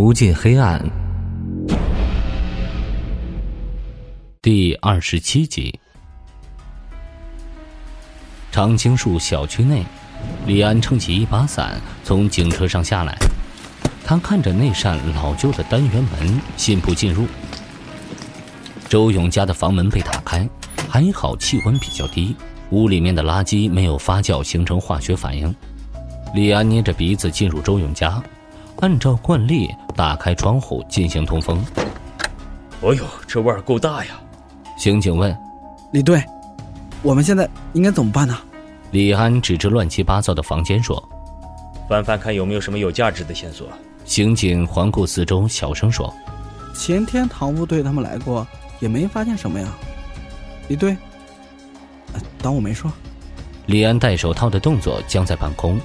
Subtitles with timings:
[0.00, 0.80] 无尽黑暗，
[4.40, 5.76] 第二十七集。
[8.52, 9.82] 长青树小区内，
[10.46, 13.18] 李安撑起一把伞，从警车上下来。
[14.04, 17.26] 他看着那扇老旧的单元门，信步进入。
[18.88, 20.48] 周勇家的房门被打开，
[20.88, 22.36] 还好气温比较低，
[22.70, 25.52] 屋里面的垃圾没有发酵形成化学反应。
[26.36, 28.22] 李安捏着鼻子进入周勇家，
[28.80, 31.64] 按照惯例打开窗户进行通风。
[32.80, 34.20] 哦呦，这味儿够大呀！
[34.76, 35.36] 刑警问
[35.90, 36.22] ：“李队，
[37.02, 38.38] 我们现在应该怎么办呢？”
[38.92, 41.02] 李安指着乱七八糟的房间说
[41.88, 43.68] ：“翻翻看有没有什么有价值的线索。”
[44.04, 46.12] 刑警环顾四周，小声说
[46.74, 48.46] ：“前天唐部队他们来过。”
[48.80, 49.66] 也没发现什么呀，
[50.68, 50.96] 李队，
[52.40, 52.88] 当我没说。
[53.66, 55.80] 李安戴手套的动作僵在半空，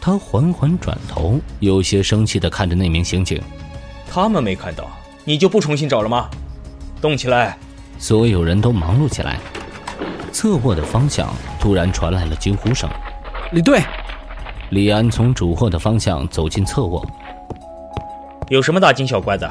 [0.00, 3.40] 他缓缓转头，有些生气的看着那名刑警。
[4.10, 4.88] 他们没看到，
[5.24, 6.28] 你就不重新找了吗？
[7.00, 7.56] 动起来！
[7.98, 9.38] 所有人都忙碌起来。
[10.32, 11.28] 侧卧的方向
[11.58, 12.88] 突然传来了惊呼声。
[13.52, 13.82] 李队，
[14.70, 17.04] 李安从主卧的方向走进侧卧。
[18.48, 19.50] 有什么大惊小怪的？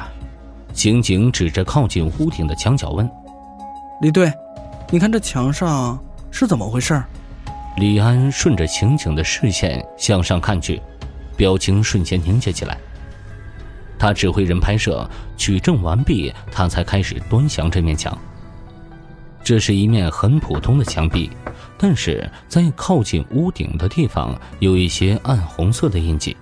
[0.72, 3.08] 刑警指着靠近屋顶的墙角问
[4.00, 4.32] ：“李队，
[4.90, 5.98] 你看这墙上
[6.30, 7.02] 是怎么回事？”
[7.76, 10.80] 李安顺着刑警的视线向上看去，
[11.36, 12.76] 表情瞬间凝结起来。
[13.98, 18.16] 他指挥人拍摄，取证完毕，他才开始端详这面墙。
[19.44, 21.30] 这是一面很普通的墙壁，
[21.78, 26.36] 但是在靠近屋顶的地方有一些暗红色的印记。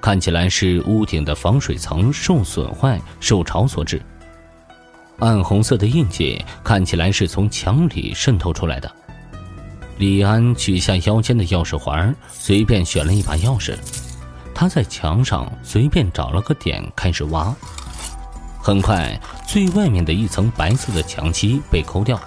[0.00, 4.00] 看起来是屋顶的防水层受损坏、受潮所致。
[5.18, 8.90] 暗红色的印记看起来是从墙里渗透出来的。
[9.98, 13.76] 李安取下腰间的钥匙环，随便选了一把钥匙。
[14.54, 17.54] 他在墙上随便找了个点，开始挖。
[18.62, 22.20] 很快，最外面的一层白色的墙漆被抠掉，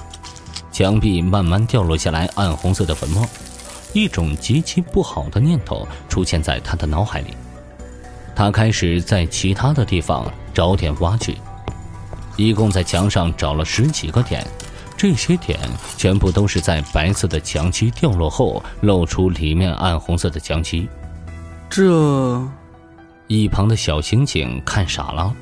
[0.72, 3.26] 墙壁慢慢掉落下来暗红色的粉末。
[3.94, 7.36] 一种极其不好的念头出现在他的脑海里。
[8.36, 11.38] 他开始在其他的地方找点挖去，
[12.36, 14.46] 一共在墙上找了十几个点，
[15.02, 15.60] 这些点
[15.98, 20.88] 全部都是在白色的墙漆掉落后露出里面暗红色的墙漆。
[21.72, 22.48] 这，
[23.26, 25.36] 一旁的小刑警看傻了。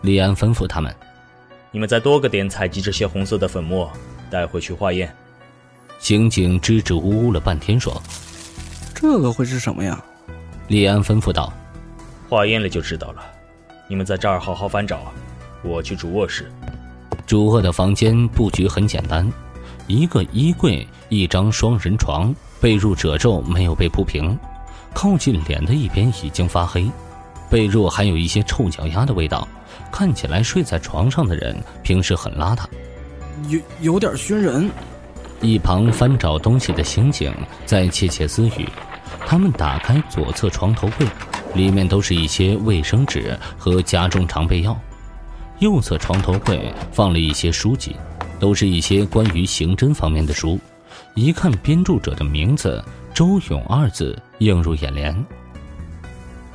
[0.00, 0.92] 李安吩咐他们
[1.70, 3.88] ：“你们在多个点采集这些红色的粉末，
[4.28, 5.14] 带回去化验。”
[6.00, 8.02] 刑警支支吾吾了半天说
[8.96, 10.04] ：“这个会是什么呀？”
[10.66, 11.52] 李安吩咐道。
[12.28, 13.22] 化验了就知道了。
[13.86, 15.12] 你们在这儿好好翻找，
[15.62, 16.50] 我去主卧室。
[17.26, 19.30] 主卧的房间布局很简单，
[19.86, 24.38] 一个衣柜，一张双人床，被褥褶皱没有被铺平，
[24.92, 26.86] 靠近脸的一边已经发黑，
[27.50, 29.48] 被褥还有一些臭脚丫的味道，
[29.90, 32.64] 看起来睡在床上的人平时很邋遢，
[33.48, 34.70] 有有点熏人。
[35.40, 37.34] 一旁翻找东西的刑警
[37.64, 38.68] 在窃窃私语，
[39.26, 41.06] 他们打开左侧床头柜。
[41.54, 44.76] 里面都是一些卫生纸和家中常备药，
[45.60, 47.96] 右侧床头柜放了一些书籍，
[48.38, 50.58] 都是一些关于刑侦方面的书。
[51.14, 52.82] 一看编著者的名字
[53.14, 55.24] “周勇”二字映入眼帘。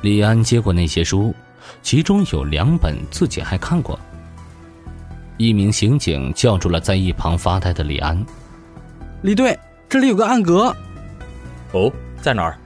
[0.02, 1.34] 李安接过那些书，
[1.82, 3.98] 其中有两本自己还看过。
[5.38, 8.22] 一名刑警叫住了在一旁发呆的李安
[9.22, 10.74] ：“李队，这里有个暗格。
[11.72, 11.90] ”“哦，
[12.20, 12.58] 在哪儿？”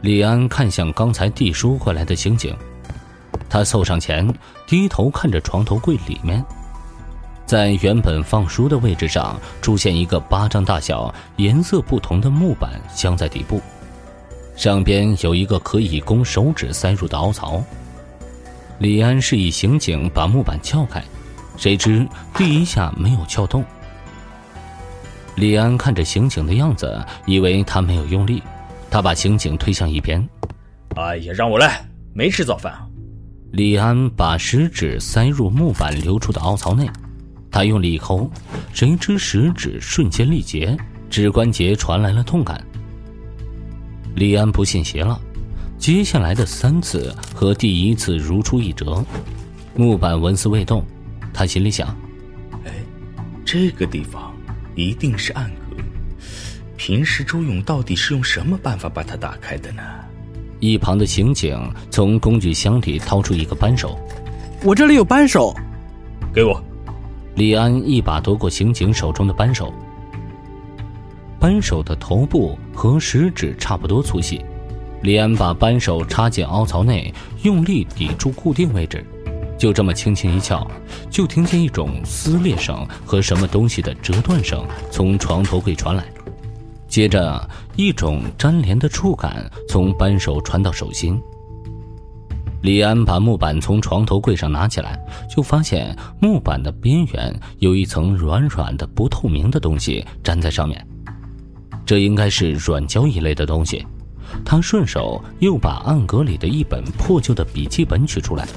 [0.00, 2.56] 李安看向刚才递书过来的刑警，
[3.48, 4.26] 他凑上前，
[4.66, 6.44] 低头看着床头柜里面，
[7.46, 13.60] 在原本放书的位置上出现一个巴掌大小、颜色不同的木板镶在底部，
[14.56, 17.62] 上边有一个可以供手指塞入的凹槽。
[18.78, 21.02] 李安示意刑警把木板撬开，
[21.56, 23.64] 谁知第一下没有撬动。
[25.36, 28.42] 李安看着刑警的样子，以为他没有用力。
[28.88, 30.26] 他把刑警推向一边，
[30.94, 31.84] 哎呀，让我来，
[32.14, 32.72] 没吃早饭。
[33.52, 36.88] 李安把食指塞入木板流出的凹槽内，
[37.50, 38.30] 他用力抠，
[38.72, 40.76] 谁知食指瞬间力竭，
[41.08, 42.62] 指关节传来了痛感。
[44.14, 45.18] 李安不信邪了，
[45.78, 49.02] 接下来的三次和第一次如出一辙，
[49.74, 50.84] 木板纹丝未动。
[51.32, 51.88] 他心里想：
[52.64, 52.72] 哎，
[53.44, 54.34] 这个地方
[54.74, 55.76] 一定是暗格。
[56.76, 59.82] 平时周勇到底是用什么办法把它打开的呢？
[60.60, 61.58] 一旁的刑警
[61.90, 63.98] 从工具箱里掏出一个扳手，
[64.64, 65.54] 我这里有扳手，
[66.32, 66.62] 给我。
[67.34, 69.72] 李安一把夺过刑警手中的扳手，
[71.38, 74.42] 扳手的头部和食指差不多粗细。
[75.02, 77.12] 李安把扳手插进凹槽内，
[77.42, 79.04] 用力抵住固定位置，
[79.58, 80.66] 就这么轻轻一撬，
[81.10, 86.02] 就听见一种撕裂声和什么东西的折断声从床头柜传来，
[86.96, 87.46] 接着
[87.76, 91.20] 一种粘连的触感从扳手传到手心。
[92.62, 94.98] 李安把木板从床头柜上拿起来，
[95.28, 100.86] 就发现木板的边缘有一层软软的、不透明的东西粘在上面，
[101.84, 103.86] 这应该是软胶一类的东西。
[104.42, 108.48] 他顺手又把暗格里的一本破旧的笔记本取出来。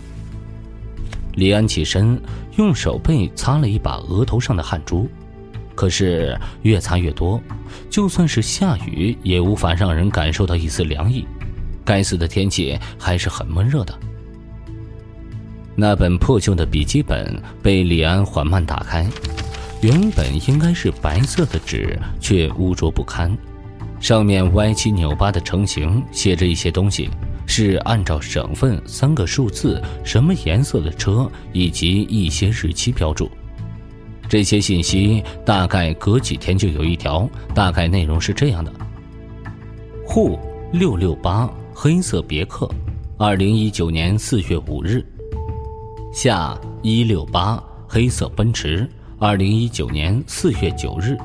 [1.33, 2.17] 李安起身，
[2.55, 5.09] 用手背擦了一把额头上的汗珠，
[5.79, 7.41] 可是越擦越多，
[7.89, 11.25] 就算是下雨，也无法让人感受到一丝凉意。
[11.85, 13.97] 该死的天气还是很闷热的。
[15.77, 19.07] 那本破旧的笔记本被李安缓慢打开，
[19.81, 23.31] 原本应该是白色的纸，却污浊不堪，
[24.01, 27.09] 上面歪七扭八的成型，写着一些东西，
[27.47, 33.31] 是按照省份三个数字、什么颜色的车以及一些日期标注。
[34.29, 38.71] 这些信息大概隔几天就有一条，大概内容是这样的：
[40.05, 40.39] 沪
[40.71, 41.49] 六六八。
[41.81, 42.69] 黑色别克，
[43.17, 45.01] 二零一九年四月五日。
[46.11, 48.85] 下一六八黑色奔驰，
[49.17, 51.17] 二零一九年四月九日。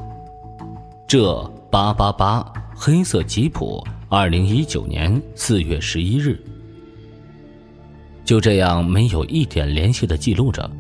[1.09, 1.43] 这
[1.73, 6.41] 八八八黑色吉普，二零一九年四月十一日。
[8.25, 10.71] 就这样，没有一点联系的记录着。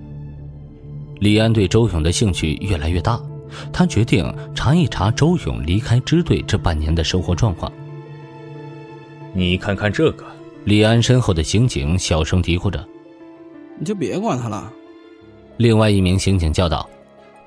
[1.20, 3.20] 李安对周勇的兴趣越来越大，
[3.72, 7.70] 他决定查一查周勇离开支队这半年的生活状况。
[9.32, 10.24] 你看看这个，
[10.64, 12.84] 李安身后的刑警小声嘀咕着
[13.78, 14.72] ：“你就别管他了。”
[15.56, 16.88] 另外一名刑警叫道：“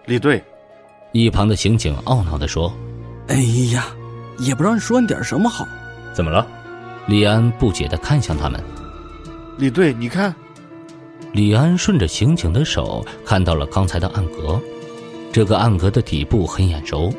[0.07, 0.41] 李队。”
[1.13, 2.73] 一旁的刑警懊恼地说
[3.27, 3.35] ：“哎
[3.73, 3.87] 呀，
[4.39, 5.67] 也不知道你说你点什么好。”
[6.13, 6.45] 怎么了？
[7.07, 8.61] 李安不解地看向他们
[9.59, 10.33] ：“李队，你看。”
[11.37, 14.59] 李安顺着刑警的手看到了刚才的暗格，
[15.31, 17.13] 这个暗格的底部很眼熟。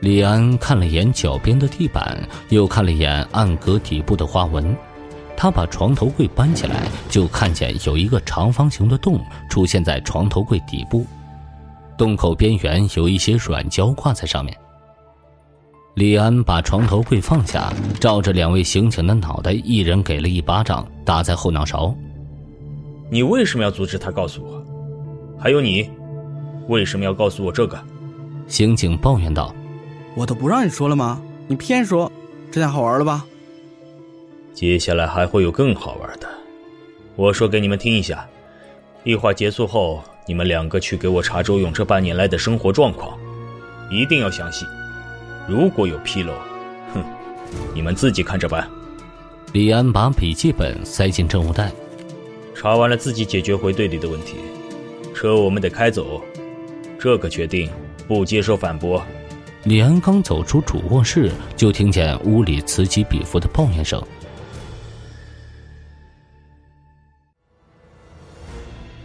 [0.00, 4.76] 李安看了眼脚边的地板，又看了眼暗格底部的花纹。
[5.36, 11.06] 他把床头柜搬起来，就看见有一个长方形的洞出现在床头柜底部，
[11.96, 14.52] 洞口边缘有一些软胶挂在上面。
[15.94, 21.94] 李安把床头柜放下，照着两位刑警的脑袋，一人给了一巴掌，打在后脑勺。
[23.10, 24.62] 你为什么要阻止他告诉我？
[25.38, 25.90] 还有你，
[26.68, 27.78] 为什么要告诉我这个？
[28.46, 29.54] 刑警抱怨道。
[30.14, 31.20] 我都不让你说了吗？
[31.46, 32.10] 你偏说，
[32.50, 33.24] 这下好玩了吧？
[34.52, 36.28] 接下来还会有更好玩的。
[37.14, 38.26] 我说给你们听一下，
[39.04, 43.16] 一会儿结束后，你们两个去给我查周勇这半年来的生活状况，
[43.90, 44.66] 一定要详细。
[45.48, 46.32] 如果有纰漏，
[46.92, 47.02] 哼，
[47.72, 48.68] 你们自己看着办。
[49.52, 51.72] 李安把笔记本塞进证物袋，
[52.60, 54.38] 查完了自己解决回队里的问题。
[55.14, 56.20] 车我们得开走，
[56.98, 57.70] 这个决定
[58.08, 59.00] 不接受反驳。
[59.62, 64.04] 李安刚走出主卧室，就听见屋里此起彼伏的抱怨声。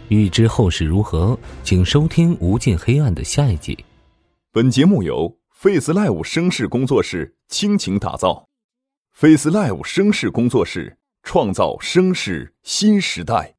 [0.08, 3.78] 欲知后事如何，请收听《无尽黑暗》的下一集。
[4.50, 8.48] 本节目由 Face Live 声势工作室倾情打造
[9.12, 13.56] ，Face Live 声势工作室创造声势新时代。